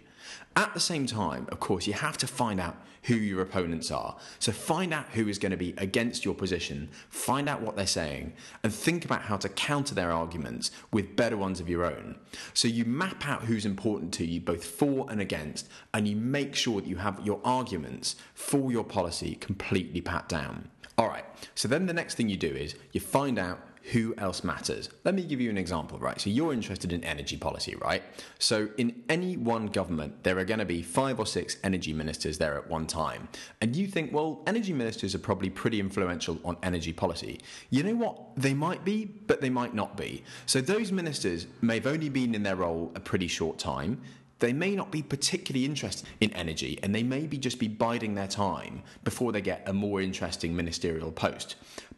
At 0.55 0.73
the 0.73 0.79
same 0.79 1.05
time, 1.05 1.47
of 1.49 1.59
course, 1.59 1.87
you 1.87 1.93
have 1.93 2.17
to 2.17 2.27
find 2.27 2.59
out 2.59 2.75
who 3.03 3.15
your 3.15 3.41
opponents 3.41 3.89
are. 3.89 4.17
So 4.39 4.51
find 4.51 4.93
out 4.93 5.07
who 5.09 5.27
is 5.27 5.39
going 5.39 5.51
to 5.51 5.57
be 5.57 5.73
against 5.77 6.25
your 6.25 6.35
position, 6.35 6.89
find 7.09 7.49
out 7.49 7.61
what 7.61 7.75
they're 7.75 7.87
saying, 7.87 8.33
and 8.63 8.73
think 8.73 9.05
about 9.05 9.23
how 9.23 9.37
to 9.37 9.49
counter 9.49 9.95
their 9.95 10.11
arguments 10.11 10.69
with 10.91 11.15
better 11.15 11.37
ones 11.37 11.59
of 11.59 11.69
your 11.69 11.85
own. 11.85 12.17
So 12.53 12.67
you 12.67 12.85
map 12.85 13.27
out 13.27 13.43
who's 13.43 13.65
important 13.65 14.13
to 14.15 14.25
you, 14.25 14.39
both 14.41 14.63
for 14.63 15.09
and 15.09 15.21
against, 15.21 15.67
and 15.93 16.07
you 16.07 16.15
make 16.15 16.53
sure 16.55 16.81
that 16.81 16.87
you 16.87 16.97
have 16.97 17.25
your 17.25 17.39
arguments 17.43 18.17
for 18.33 18.71
your 18.71 18.83
policy 18.83 19.35
completely 19.35 20.01
pat 20.01 20.29
down. 20.29 20.69
All 20.97 21.07
right, 21.07 21.25
so 21.55 21.67
then 21.67 21.87
the 21.87 21.93
next 21.93 22.15
thing 22.15 22.29
you 22.29 22.37
do 22.37 22.53
is 22.53 22.75
you 22.91 22.99
find 22.99 23.39
out 23.39 23.59
who 23.91 24.13
else 24.17 24.43
matters. 24.43 24.89
Let 25.03 25.15
me 25.15 25.23
give 25.23 25.41
you 25.41 25.49
an 25.49 25.57
example, 25.57 25.97
right? 25.97 26.19
So 26.21 26.29
you're 26.29 26.53
interested 26.53 26.93
in 26.93 27.03
energy 27.03 27.37
policy, 27.37 27.75
right? 27.75 28.03
So 28.39 28.69
in 28.77 29.03
any 29.09 29.37
one 29.37 29.67
government, 29.67 30.23
there 30.23 30.37
are 30.37 30.45
going 30.45 30.59
to 30.59 30.65
be 30.65 30.81
five 30.81 31.19
or 31.19 31.25
six 31.25 31.57
energy 31.63 31.91
ministers 31.91 32.37
there 32.37 32.57
at 32.57 32.69
one 32.69 32.85
time. 32.85 33.27
And 33.59 33.75
you 33.75 33.87
think, 33.87 34.13
well, 34.13 34.43
energy 34.45 34.73
ministers 34.73 35.15
are 35.15 35.19
probably 35.19 35.49
pretty 35.49 35.79
influential 35.79 36.39
on 36.45 36.57
energy 36.61 36.93
policy. 36.93 37.39
You 37.69 37.83
know 37.83 37.95
what? 37.95 38.35
They 38.37 38.53
might 38.53 38.85
be, 38.85 39.05
but 39.05 39.41
they 39.41 39.49
might 39.49 39.73
not 39.73 39.97
be. 39.97 40.23
So 40.45 40.61
those 40.61 40.91
ministers 40.91 41.47
may 41.61 41.75
have 41.75 41.87
only 41.87 42.09
been 42.09 42.35
in 42.35 42.43
their 42.43 42.55
role 42.55 42.91
a 42.95 42.99
pretty 42.99 43.27
short 43.27 43.57
time 43.57 44.01
they 44.41 44.53
may 44.53 44.75
not 44.75 44.91
be 44.91 45.03
particularly 45.03 45.65
interested 45.65 46.09
in 46.19 46.33
energy 46.33 46.79
and 46.81 46.95
they 46.95 47.03
may 47.03 47.27
be 47.27 47.37
just 47.37 47.59
be 47.59 47.67
biding 47.67 48.15
their 48.15 48.27
time 48.27 48.81
before 49.03 49.31
they 49.31 49.39
get 49.39 49.61
a 49.67 49.73
more 49.73 50.01
interesting 50.01 50.55
ministerial 50.55 51.11
post. 51.11 51.55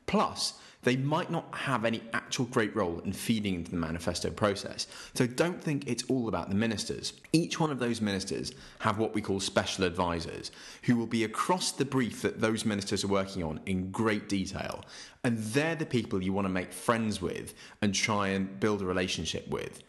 Plus, 0.07 0.59
they 0.83 0.95
might 0.95 1.31
not 1.31 1.45
have 1.53 1.85
any 1.85 2.01
actual 2.13 2.45
great 2.45 2.75
role 2.75 2.99
in 2.99 3.13
feeding 3.13 3.55
into 3.55 3.71
the 3.71 3.77
manifesto 3.77 4.29
process. 4.29 4.87
So 5.13 5.25
don't 5.25 5.61
think 5.61 5.87
it's 5.87 6.03
all 6.09 6.27
about 6.27 6.49
the 6.49 6.55
ministers. 6.55 7.13
Each 7.31 7.59
one 7.59 7.71
of 7.71 7.79
those 7.79 8.01
ministers 8.01 8.53
have 8.79 8.97
what 8.97 9.13
we 9.13 9.21
call 9.21 9.39
special 9.39 9.85
advisors 9.85 10.51
who 10.83 10.95
will 10.95 11.07
be 11.07 11.23
across 11.23 11.71
the 11.71 11.85
brief 11.85 12.21
that 12.21 12.41
those 12.41 12.65
ministers 12.65 13.03
are 13.03 13.07
working 13.07 13.43
on 13.43 13.59
in 13.65 13.91
great 13.91 14.29
detail. 14.29 14.83
And 15.23 15.37
they're 15.37 15.75
the 15.75 15.85
people 15.85 16.21
you 16.21 16.33
want 16.33 16.45
to 16.45 16.53
make 16.53 16.73
friends 16.73 17.21
with 17.21 17.53
and 17.81 17.95
try 17.95 18.29
and 18.29 18.59
build 18.59 18.81
a 18.81 18.85
relationship 18.85 19.47
with. 19.47 19.81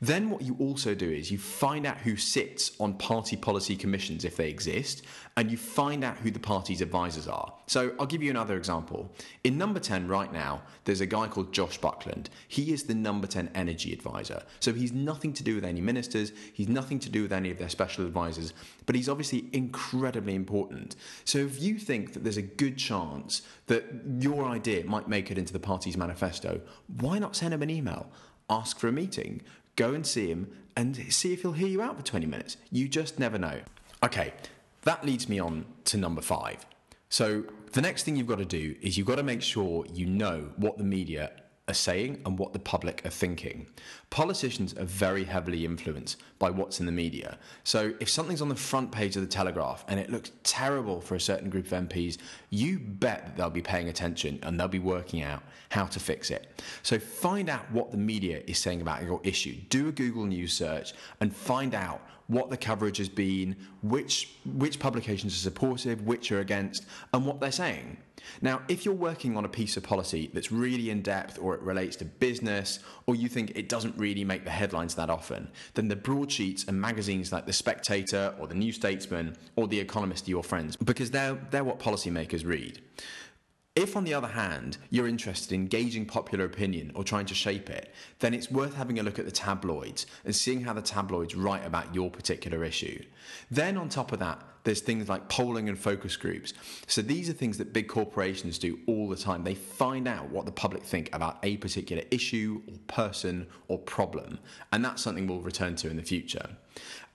Then 0.00 0.30
what 0.30 0.42
you 0.42 0.56
also 0.58 0.94
do 0.94 1.10
is 1.10 1.30
you 1.30 1.38
find 1.38 1.86
out 1.86 1.98
who 1.98 2.16
sits 2.16 2.72
on 2.80 2.94
party 2.94 3.36
policy 3.36 3.76
commissions 3.76 4.24
if 4.24 4.36
they 4.36 4.48
exist, 4.48 5.04
and 5.36 5.50
you 5.50 5.56
find 5.56 6.02
out 6.02 6.16
who 6.16 6.30
the 6.30 6.38
party's 6.38 6.80
advisors 6.80 7.28
are. 7.28 7.52
So 7.66 7.92
I'll 8.00 8.06
give 8.06 8.22
you 8.22 8.30
another 8.30 8.56
example. 8.56 9.12
In 9.44 9.56
number 9.56 9.78
10 9.78 10.08
right 10.08 10.32
now, 10.32 10.62
there's 10.84 11.00
a 11.00 11.06
guy 11.06 11.28
called 11.28 11.52
Josh 11.52 11.78
Buckland. 11.78 12.30
He 12.48 12.72
is 12.72 12.84
the 12.84 12.94
number 12.94 13.26
10 13.26 13.50
energy 13.54 13.92
advisor. 13.92 14.42
So 14.58 14.72
he's 14.72 14.92
nothing 14.92 15.32
to 15.34 15.44
do 15.44 15.54
with 15.54 15.64
any 15.64 15.80
ministers, 15.80 16.32
he's 16.52 16.68
nothing 16.68 16.98
to 17.00 17.10
do 17.10 17.22
with 17.22 17.32
any 17.32 17.50
of 17.50 17.58
their 17.58 17.68
special 17.68 18.04
advisors, 18.04 18.52
but 18.86 18.96
he's 18.96 19.08
obviously 19.08 19.48
incredibly 19.52 20.34
important. 20.34 20.96
So 21.24 21.38
if 21.38 21.62
you 21.62 21.78
think 21.78 22.14
that 22.14 22.24
there's 22.24 22.36
a 22.36 22.42
good 22.42 22.76
chance 22.76 23.42
that 23.66 23.84
your 24.18 24.44
idea 24.44 24.84
might 24.84 25.08
make 25.08 25.30
it 25.30 25.38
into 25.38 25.52
the 25.52 25.60
party's 25.60 25.96
manifesto, 25.96 26.60
why 26.98 27.18
not 27.18 27.36
send 27.36 27.54
him 27.54 27.62
an 27.62 27.70
email? 27.70 28.10
Ask 28.50 28.78
for 28.78 28.88
a 28.88 28.92
meeting, 28.92 29.42
Go 29.78 29.94
and 29.94 30.04
see 30.04 30.26
him 30.26 30.50
and 30.76 30.96
see 31.08 31.32
if 31.32 31.42
he'll 31.42 31.52
hear 31.52 31.68
you 31.68 31.80
out 31.80 31.96
for 31.96 32.02
20 32.02 32.26
minutes. 32.26 32.56
You 32.72 32.88
just 32.88 33.20
never 33.20 33.38
know. 33.38 33.60
Okay, 34.02 34.34
that 34.82 35.06
leads 35.06 35.28
me 35.28 35.38
on 35.38 35.66
to 35.84 35.96
number 35.96 36.20
five. 36.20 36.66
So, 37.10 37.44
the 37.74 37.80
next 37.80 38.02
thing 38.02 38.16
you've 38.16 38.26
got 38.26 38.38
to 38.38 38.44
do 38.44 38.74
is 38.82 38.98
you've 38.98 39.06
got 39.06 39.16
to 39.16 39.22
make 39.22 39.40
sure 39.40 39.86
you 39.94 40.04
know 40.04 40.50
what 40.56 40.78
the 40.78 40.84
media 40.84 41.30
are 41.68 41.74
saying 41.74 42.20
and 42.24 42.38
what 42.38 42.52
the 42.52 42.58
public 42.58 43.02
are 43.04 43.10
thinking. 43.10 43.66
Politicians 44.10 44.74
are 44.74 44.84
very 44.84 45.24
heavily 45.24 45.64
influenced 45.64 46.20
by 46.38 46.50
what's 46.50 46.80
in 46.80 46.86
the 46.86 46.92
media. 46.92 47.38
So 47.64 47.92
if 48.00 48.08
something's 48.08 48.40
on 48.40 48.48
the 48.48 48.56
front 48.56 48.90
page 48.90 49.16
of 49.16 49.22
the 49.22 49.28
Telegraph 49.28 49.84
and 49.88 50.00
it 50.00 50.10
looks 50.10 50.32
terrible 50.42 51.00
for 51.00 51.14
a 51.14 51.20
certain 51.20 51.50
group 51.50 51.66
of 51.66 51.72
MPs, 51.72 52.18
you 52.50 52.78
bet 52.78 53.26
that 53.26 53.36
they'll 53.36 53.50
be 53.50 53.62
paying 53.62 53.88
attention 53.88 54.38
and 54.42 54.58
they'll 54.58 54.68
be 54.68 54.78
working 54.78 55.22
out 55.22 55.42
how 55.70 55.84
to 55.84 56.00
fix 56.00 56.30
it. 56.30 56.62
So 56.82 56.98
find 56.98 57.48
out 57.48 57.70
what 57.70 57.90
the 57.90 57.98
media 57.98 58.42
is 58.46 58.58
saying 58.58 58.80
about 58.80 59.02
your 59.02 59.20
issue. 59.22 59.56
Do 59.68 59.88
a 59.88 59.92
Google 59.92 60.26
News 60.26 60.52
search 60.52 60.94
and 61.20 61.34
find 61.34 61.74
out 61.74 62.00
what 62.28 62.50
the 62.50 62.56
coverage 62.56 62.98
has 62.98 63.08
been, 63.08 63.56
which 63.82 64.36
which 64.44 64.78
publications 64.78 65.34
are 65.34 65.38
supportive, 65.38 66.02
which 66.02 66.30
are 66.30 66.40
against, 66.40 66.86
and 67.12 67.26
what 67.26 67.40
they're 67.40 67.50
saying. 67.50 67.96
Now, 68.40 68.62
if 68.68 68.84
you're 68.84 68.94
working 68.94 69.36
on 69.36 69.44
a 69.44 69.48
piece 69.48 69.76
of 69.76 69.82
policy 69.82 70.30
that's 70.32 70.52
really 70.52 70.90
in 70.90 71.02
depth 71.02 71.38
or 71.40 71.54
it 71.54 71.60
relates 71.62 71.96
to 71.96 72.04
business 72.04 72.78
or 73.06 73.14
you 73.14 73.28
think 73.28 73.52
it 73.54 73.68
doesn't 73.68 73.96
really 73.96 74.24
make 74.24 74.44
the 74.44 74.50
headlines 74.50 74.94
that 74.96 75.10
often, 75.10 75.48
then 75.74 75.88
the 75.88 75.96
broadsheets 75.96 76.64
and 76.64 76.80
magazines 76.80 77.32
like 77.32 77.46
The 77.46 77.52
Spectator 77.52 78.34
or 78.38 78.46
The 78.46 78.54
New 78.54 78.72
Statesman 78.72 79.36
or 79.56 79.68
The 79.68 79.80
Economist 79.80 80.28
are 80.28 80.30
your 80.30 80.44
friends 80.44 80.76
because 80.76 81.10
they're, 81.10 81.38
they're 81.50 81.64
what 81.64 81.78
policymakers 81.78 82.44
read. 82.44 82.80
If, 83.78 83.96
on 83.96 84.02
the 84.02 84.12
other 84.12 84.26
hand, 84.26 84.76
you're 84.90 85.06
interested 85.06 85.52
in 85.52 85.68
gauging 85.68 86.04
popular 86.04 86.44
opinion 86.44 86.90
or 86.96 87.04
trying 87.04 87.26
to 87.26 87.34
shape 87.34 87.70
it, 87.70 87.94
then 88.18 88.34
it's 88.34 88.50
worth 88.50 88.74
having 88.74 88.98
a 88.98 89.04
look 89.04 89.20
at 89.20 89.24
the 89.24 89.30
tabloids 89.30 90.04
and 90.24 90.34
seeing 90.34 90.62
how 90.62 90.72
the 90.72 90.82
tabloids 90.82 91.36
write 91.36 91.64
about 91.64 91.94
your 91.94 92.10
particular 92.10 92.64
issue. 92.64 93.00
Then, 93.52 93.76
on 93.76 93.88
top 93.88 94.10
of 94.10 94.18
that, 94.18 94.42
there's 94.64 94.80
things 94.80 95.08
like 95.08 95.28
polling 95.28 95.68
and 95.68 95.78
focus 95.78 96.16
groups. 96.16 96.54
So 96.88 97.02
these 97.02 97.30
are 97.30 97.32
things 97.32 97.56
that 97.58 97.72
big 97.72 97.86
corporations 97.86 98.58
do 98.58 98.80
all 98.88 99.08
the 99.08 99.16
time. 99.16 99.44
They 99.44 99.54
find 99.54 100.08
out 100.08 100.28
what 100.28 100.44
the 100.44 100.50
public 100.50 100.82
think 100.82 101.14
about 101.14 101.38
a 101.44 101.56
particular 101.58 102.02
issue 102.10 102.60
or 102.66 102.78
person 102.88 103.46
or 103.68 103.78
problem. 103.78 104.40
And 104.72 104.84
that's 104.84 105.02
something 105.02 105.28
we'll 105.28 105.38
return 105.38 105.76
to 105.76 105.88
in 105.88 105.96
the 105.96 106.02
future. 106.02 106.48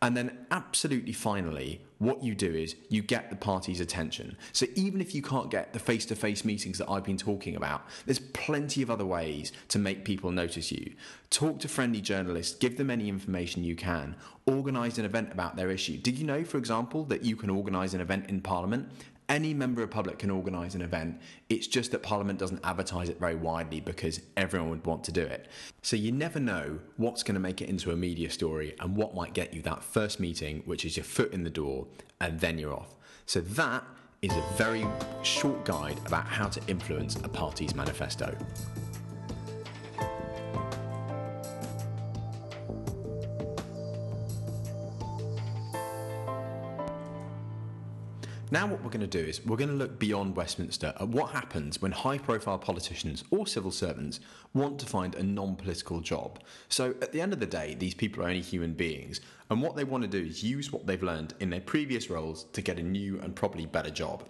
And 0.02 0.18
then, 0.18 0.46
absolutely 0.52 1.14
finally, 1.14 1.82
what 2.00 2.22
you 2.22 2.36
do 2.36 2.54
is 2.54 2.76
you 2.90 3.02
get 3.02 3.30
the 3.30 3.38
party's 3.38 3.80
attention. 3.80 4.36
So, 4.52 4.66
even 4.76 5.00
if 5.00 5.16
you 5.16 5.22
can't 5.22 5.50
get 5.50 5.72
the 5.72 5.80
face 5.80 6.06
to 6.08 6.16
face 6.16 6.44
meetings 6.44 6.78
that 6.80 6.90
I've 6.90 7.06
been 7.06 7.18
talking 7.18 7.56
about, 7.56 7.86
there's 8.06 8.20
plenty 8.20 8.82
of 8.82 8.92
other 8.92 9.06
ways 9.06 9.54
to 9.70 9.80
make 9.80 10.04
people 10.04 10.32
notice 10.32 10.72
you. 10.72 10.94
Talk 11.30 11.60
to 11.60 11.70
friendly 11.70 12.02
journalists, 12.02 12.58
give 12.58 12.78
them 12.78 12.90
any 12.90 13.08
information 13.08 13.64
you 13.64 13.78
can, 13.78 14.16
organise 14.46 14.98
an 14.98 15.06
event 15.06 15.32
about 15.32 15.56
their 15.56 15.72
issue. 15.72 15.98
Did 15.98 16.18
you 16.18 16.26
know, 16.26 16.44
for 16.44 16.58
example, 16.58 17.06
that 17.06 17.24
you 17.24 17.38
can 17.38 17.50
organise 17.50 17.94
an 17.94 18.02
event 18.02 18.30
in 18.30 18.42
Parliament 18.42 18.90
any 19.34 19.52
member 19.52 19.82
of 19.82 19.90
public 19.90 20.20
can 20.20 20.30
organise 20.30 20.76
an 20.76 20.82
event. 20.84 21.20
It's 21.50 21.66
just 21.66 21.92
that 21.92 22.04
Parliament 22.04 22.38
doesn't 22.38 22.64
advertise 22.64 23.10
it 23.10 23.20
very 23.20 23.34
widely 23.34 23.80
because 23.82 24.22
everyone 24.38 24.70
would 24.70 24.86
want 24.86 25.04
to 25.06 25.12
do 25.12 25.24
it. 25.24 25.48
So 25.82 25.96
you 25.96 26.12
never 26.12 26.40
know 26.40 26.78
what's 26.98 27.24
going 27.24 27.34
to 27.34 27.42
make 27.42 27.60
it 27.60 27.68
into 27.68 27.90
a 27.90 27.96
media 27.96 28.30
story 28.30 28.76
and 28.80 28.96
what 28.96 29.16
might 29.16 29.34
get 29.34 29.52
you 29.52 29.64
that 29.64 29.84
first 29.84 30.20
meeting, 30.20 30.62
which 30.66 30.86
is 30.86 30.96
your 30.96 31.04
foot 31.04 31.34
in 31.34 31.44
the 31.44 31.50
door, 31.50 31.88
and 32.22 32.40
then 32.40 32.60
you're 32.60 32.76
off. 32.76 32.96
So 33.26 33.42
that 33.42 33.84
is 34.22 34.32
a 34.32 34.44
very 34.56 34.86
short 35.24 35.66
guide 35.66 35.98
about 36.06 36.28
how 36.28 36.48
to 36.48 36.62
influence 36.68 37.16
a 37.16 37.28
party's 37.28 37.74
manifesto. 37.74 38.38
Now, 48.54 48.68
what 48.68 48.84
we're 48.84 48.92
going 48.92 49.02
to 49.02 49.08
do 49.08 49.18
is 49.18 49.44
we're 49.44 49.58
going 49.58 49.72
to 49.72 49.76
look 49.76 49.98
beyond 49.98 50.36
Westminster 50.36 50.94
at 51.00 51.08
what 51.08 51.32
happens 51.32 51.82
when 51.82 51.92
high 51.92 52.20
profile 52.20 52.60
politicians 52.60 53.24
or 53.32 53.48
civil 53.48 53.72
servants 53.72 54.20
want 54.54 54.78
to 54.78 54.86
find 54.86 55.16
a 55.16 55.24
non 55.24 55.56
political 55.56 56.02
job. 56.02 56.38
So, 56.70 56.94
at 57.02 57.12
the 57.12 57.20
end 57.20 57.34
of 57.34 57.40
the 57.40 57.48
day, 57.48 57.74
these 57.74 57.96
people 57.96 58.22
are 58.22 58.28
only 58.28 58.42
human 58.42 58.74
beings, 58.74 59.22
and 59.50 59.60
what 59.60 59.76
they 59.76 59.84
want 59.84 60.04
to 60.04 60.08
do 60.08 60.24
is 60.24 60.44
use 60.44 60.72
what 60.72 60.86
they've 60.86 61.02
learned 61.02 61.34
in 61.40 61.50
their 61.50 61.62
previous 61.62 62.12
roles 62.12 62.44
to 62.54 62.62
get 62.62 62.78
a 62.78 62.84
new 62.84 63.20
and 63.22 63.36
probably 63.36 63.66
better 63.66 63.90
job. 63.90 64.24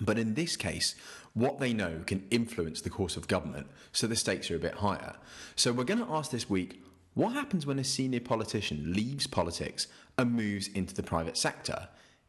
But 0.00 0.18
in 0.18 0.34
this 0.34 0.56
case, 0.56 0.96
what 1.32 1.60
they 1.60 1.72
know 1.72 2.02
can 2.04 2.26
influence 2.32 2.80
the 2.80 2.90
course 2.90 3.16
of 3.16 3.28
government, 3.28 3.68
so 3.92 4.08
the 4.08 4.16
stakes 4.16 4.50
are 4.50 4.56
a 4.56 4.58
bit 4.58 4.74
higher. 4.74 5.14
So, 5.54 5.72
we're 5.72 5.84
going 5.84 6.04
to 6.04 6.12
ask 6.12 6.32
this 6.32 6.50
week 6.50 6.82
what 7.14 7.34
happens 7.34 7.66
when 7.66 7.78
a 7.78 7.84
senior 7.84 8.18
politician 8.18 8.92
leaves 8.92 9.28
politics 9.28 9.86
and 10.18 10.32
moves 10.32 10.66
into 10.66 10.92
the 10.92 11.04
private 11.04 11.36
sector? 11.36 11.86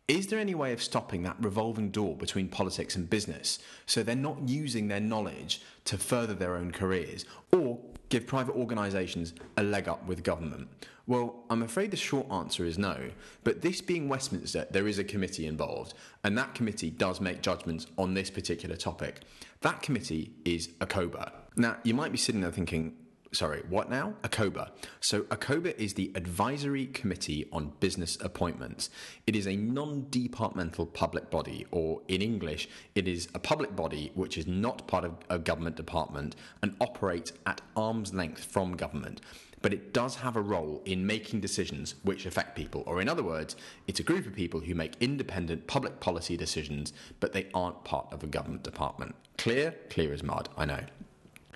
Is 0.08 0.28
there 0.28 0.38
any 0.38 0.54
way 0.54 0.72
of 0.72 0.84
stopping 0.84 1.24
that 1.24 1.36
revolving 1.40 1.90
door 1.90 2.16
between 2.16 2.48
politics 2.48 2.96
and 2.96 3.10
business 3.10 3.58
so 3.88 4.04
they're 4.04 4.16
not 4.16 4.48
using 4.48 4.88
their 4.88 5.00
knowledge 5.00 5.64
to 5.86 5.98
further 5.98 6.36
their 6.36 6.56
own 6.56 6.72
careers 6.72 7.26
or 7.52 7.80
give 8.10 8.28
private 8.28 8.54
organisations 8.56 9.34
a 9.58 9.64
leg 9.64 9.88
up 9.88 10.06
with 10.06 10.24
government? 10.24 10.68
Well, 11.08 11.44
I'm 11.50 11.64
afraid 11.64 11.90
the 11.90 11.98
short 11.98 12.32
answer 12.32 12.66
is 12.66 12.78
no. 12.78 13.10
But 13.44 13.64
this 13.64 13.82
being 13.82 14.08
Westminster, 14.08 14.68
there 14.70 14.88
is 14.88 15.00
a 15.00 15.04
committee 15.04 15.48
involved, 15.48 15.96
and 16.24 16.38
that 16.38 16.54
committee 16.54 16.92
does 16.92 17.20
make 17.20 17.42
judgments 17.42 17.88
on 17.98 18.14
this 18.14 18.30
particular 18.30 18.76
topic. 18.76 19.22
That 19.62 19.82
committee 19.82 20.34
is 20.46 20.68
ACOBA. 20.82 21.32
Now, 21.56 21.78
you 21.84 21.96
might 21.96 22.12
be 22.12 22.20
sitting 22.20 22.42
there 22.42 22.52
thinking, 22.52 22.96
sorry, 23.36 23.62
what 23.70 23.89
now? 23.89 24.13
ACOBA. 24.24 24.70
So, 25.01 25.22
ACOBA 25.24 25.77
is 25.77 25.94
the 25.94 26.12
Advisory 26.15 26.88
Committee 26.88 27.48
on 27.51 27.74
Business 27.80 28.18
Appointments. 28.22 28.89
It 29.27 29.36
is 29.36 29.46
a 29.46 29.56
non 29.56 30.08
departmental 30.10 30.86
public 30.86 31.30
body, 31.30 31.65
or 31.70 32.01
in 32.08 32.22
English, 32.22 32.68
it 32.96 33.08
is 33.08 33.27
a 33.36 33.39
public 33.39 33.75
body 33.75 34.12
which 34.15 34.38
is 34.38 34.48
not 34.48 34.88
part 34.88 35.06
of 35.06 35.18
a 35.30 35.38
government 35.38 35.75
department 35.75 36.36
and 36.63 36.75
operates 36.82 37.34
at 37.46 37.62
arm's 37.75 38.13
length 38.13 38.46
from 38.46 38.75
government. 38.75 39.22
But 39.62 39.74
it 39.74 39.94
does 39.94 40.15
have 40.18 40.36
a 40.36 40.42
role 40.42 40.82
in 40.86 41.08
making 41.08 41.42
decisions 41.42 41.96
which 42.04 42.25
affect 42.25 42.56
people. 42.56 42.84
Or, 42.86 43.01
in 43.01 43.10
other 43.10 43.24
words, 43.24 43.56
it's 43.88 44.00
a 44.00 44.04
group 44.04 44.27
of 44.27 44.34
people 44.34 44.60
who 44.60 44.75
make 44.75 44.96
independent 45.00 45.68
public 45.68 46.00
policy 46.00 46.38
decisions, 46.38 46.94
but 47.20 47.34
they 47.34 47.48
aren't 47.54 47.84
part 47.84 48.08
of 48.12 48.24
a 48.24 48.27
government 48.27 48.63
department. 48.63 49.15
Clear? 49.38 49.75
Clear 49.89 50.13
as 50.13 50.24
mud, 50.24 50.50
I 50.58 50.65
know. 50.65 50.82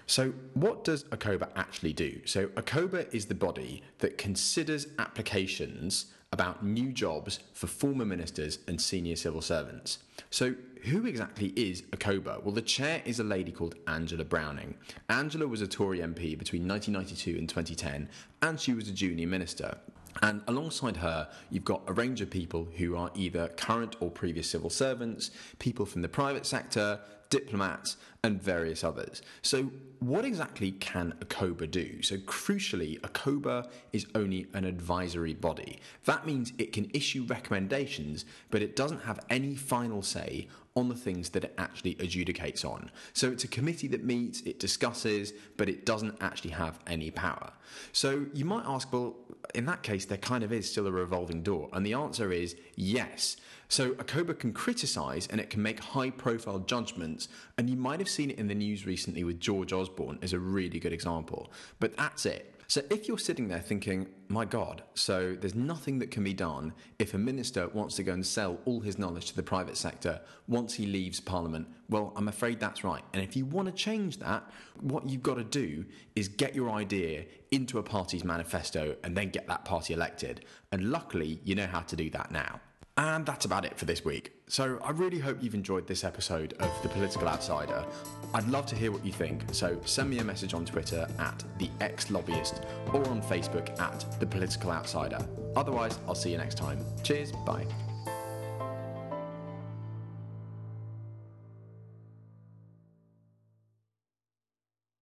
So, 0.09 0.33
what 0.55 0.83
does 0.83 1.03
ACOBA 1.03 1.49
actually 1.55 1.93
do? 1.93 2.21
So, 2.25 2.47
ACOBA 2.47 3.13
is 3.13 3.27
the 3.27 3.35
body 3.35 3.83
that 3.99 4.17
considers 4.17 4.87
applications 4.97 6.07
about 6.33 6.65
new 6.65 6.91
jobs 6.91 7.41
for 7.53 7.67
former 7.67 8.05
ministers 8.05 8.57
and 8.67 8.81
senior 8.81 9.15
civil 9.15 9.41
servants. 9.41 9.99
So, 10.31 10.55
who 10.85 11.05
exactly 11.05 11.53
is 11.55 11.83
ACOBA? 11.91 12.43
Well, 12.43 12.55
the 12.55 12.63
chair 12.63 13.03
is 13.05 13.19
a 13.19 13.23
lady 13.23 13.51
called 13.51 13.75
Angela 13.85 14.25
Browning. 14.25 14.73
Angela 15.09 15.47
was 15.47 15.61
a 15.61 15.67
Tory 15.67 15.99
MP 15.99 16.35
between 16.35 16.67
1992 16.67 17.37
and 17.37 17.47
2010, 17.47 18.09
and 18.41 18.59
she 18.59 18.73
was 18.73 18.87
a 18.87 18.91
junior 18.91 19.27
minister. 19.27 19.77
And 20.21 20.41
alongside 20.47 20.97
her, 20.97 21.29
you've 21.49 21.65
got 21.65 21.83
a 21.87 21.93
range 21.93 22.21
of 22.21 22.29
people 22.29 22.67
who 22.77 22.95
are 22.95 23.11
either 23.15 23.47
current 23.49 23.95
or 23.99 24.11
previous 24.11 24.49
civil 24.49 24.69
servants, 24.69 25.31
people 25.59 25.85
from 25.85 26.01
the 26.01 26.09
private 26.09 26.45
sector, 26.45 26.99
diplomats, 27.29 27.97
and 28.23 28.41
various 28.41 28.83
others. 28.83 29.21
So, 29.41 29.71
what 29.99 30.25
exactly 30.25 30.71
can 30.71 31.13
ACOBA 31.19 31.69
do? 31.71 32.01
So, 32.01 32.17
crucially, 32.17 32.99
ACOBA 33.01 33.69
is 33.93 34.07
only 34.15 34.47
an 34.53 34.65
advisory 34.65 35.33
body. 35.33 35.79
That 36.05 36.25
means 36.25 36.53
it 36.57 36.73
can 36.73 36.89
issue 36.93 37.25
recommendations, 37.25 38.25
but 38.49 38.61
it 38.61 38.75
doesn't 38.75 39.03
have 39.03 39.19
any 39.29 39.55
final 39.55 40.01
say 40.01 40.47
on 40.79 40.89
the 40.89 40.95
things 40.95 41.29
that 41.29 41.43
it 41.43 41.53
actually 41.57 41.95
adjudicates 41.95 42.65
on. 42.65 42.89
So, 43.13 43.29
it's 43.31 43.43
a 43.43 43.47
committee 43.47 43.87
that 43.89 44.03
meets, 44.03 44.41
it 44.41 44.59
discusses, 44.59 45.33
but 45.57 45.69
it 45.69 45.85
doesn't 45.85 46.15
actually 46.21 46.51
have 46.51 46.79
any 46.87 47.11
power. 47.11 47.51
So, 47.91 48.25
you 48.33 48.45
might 48.45 48.65
ask, 48.65 48.91
well, 48.91 49.15
in 49.55 49.65
that 49.65 49.83
case, 49.83 50.05
there 50.05 50.17
kind 50.17 50.43
of 50.43 50.51
is 50.51 50.69
still 50.69 50.87
a 50.87 50.91
revolving 50.91 51.43
door. 51.43 51.69
And 51.73 51.85
the 51.85 51.93
answer 51.93 52.31
is 52.31 52.55
yes. 52.75 53.37
So 53.67 53.91
ACOBA 53.91 54.39
can 54.39 54.51
criticise 54.51 55.27
and 55.27 55.39
it 55.39 55.51
can 55.51 55.61
make 55.61 55.79
high 55.79 56.09
profile 56.09 56.59
judgments. 56.59 57.29
And 57.57 57.69
you 57.69 57.77
might 57.77 57.99
have 57.99 58.09
seen 58.09 58.31
it 58.31 58.39
in 58.39 58.47
the 58.47 58.55
news 58.55 58.85
recently 58.85 59.23
with 59.23 59.39
George 59.39 59.71
Osborne 59.71 60.17
as 60.21 60.33
a 60.33 60.39
really 60.39 60.79
good 60.79 60.91
example. 60.93 61.51
But 61.79 61.95
that's 61.95 62.25
it. 62.25 62.58
So 62.69 62.83
if 62.91 63.07
you're 63.07 63.17
sitting 63.17 63.47
there 63.47 63.61
thinking, 63.61 64.07
my 64.27 64.45
God, 64.45 64.83
so 64.93 65.35
there's 65.41 65.55
nothing 65.55 65.97
that 65.99 66.11
can 66.11 66.23
be 66.23 66.35
done 66.35 66.71
if 66.99 67.15
a 67.15 67.17
minister 67.17 67.67
wants 67.69 67.95
to 67.95 68.03
go 68.03 68.13
and 68.13 68.23
sell 68.23 68.59
all 68.65 68.79
his 68.79 68.99
knowledge 68.99 69.25
to 69.29 69.35
the 69.35 69.41
private 69.41 69.75
sector 69.75 70.21
once 70.47 70.75
he 70.75 70.85
leaves 70.85 71.19
Parliament, 71.19 71.67
well, 71.89 72.13
I'm 72.15 72.27
afraid 72.27 72.59
that's 72.59 72.83
right. 72.83 73.01
And 73.11 73.23
if 73.23 73.35
you 73.35 73.45
want 73.45 73.69
to 73.69 73.71
change 73.71 74.19
that, 74.19 74.43
what 74.81 75.09
you've 75.09 75.23
got 75.23 75.37
to 75.37 75.43
do 75.43 75.83
is 76.15 76.27
get 76.27 76.53
your 76.53 76.69
idea 76.69 77.25
into 77.49 77.79
a 77.79 77.83
party's 77.83 78.23
manifesto 78.23 78.95
and 79.03 79.17
then 79.17 79.29
get 79.29 79.47
that 79.47 79.65
party 79.65 79.95
elected. 79.95 80.45
And 80.71 80.91
luckily, 80.91 81.41
you 81.43 81.55
know 81.55 81.65
how 81.65 81.81
to 81.81 81.95
do 81.95 82.11
that 82.11 82.29
now. 82.29 82.61
And 82.99 83.25
that's 83.25 83.45
about 83.45 83.63
it 83.63 83.77
for 83.77 83.85
this 83.85 84.03
week. 84.03 84.33
So 84.49 84.77
I 84.83 84.91
really 84.91 85.19
hope 85.19 85.37
you've 85.41 85.53
enjoyed 85.53 85.87
this 85.87 86.03
episode 86.03 86.53
of 86.59 86.69
The 86.83 86.89
Political 86.89 87.29
Outsider. 87.29 87.85
I'd 88.33 88.47
love 88.49 88.65
to 88.65 88.75
hear 88.75 88.91
what 88.91 89.05
you 89.05 89.13
think, 89.13 89.43
so 89.53 89.79
send 89.85 90.09
me 90.09 90.19
a 90.19 90.23
message 90.23 90.53
on 90.53 90.65
Twitter 90.65 91.07
at 91.17 91.41
the 91.59 91.69
ex 91.79 92.11
lobbyist 92.11 92.61
or 92.91 93.07
on 93.07 93.21
Facebook 93.21 93.79
at 93.79 94.05
The 94.19 94.25
Political 94.25 94.71
Outsider. 94.71 95.25
Otherwise, 95.55 95.97
I'll 96.09 96.15
see 96.15 96.31
you 96.31 96.37
next 96.37 96.55
time. 96.55 96.83
Cheers, 97.01 97.31
bye. 97.45 97.65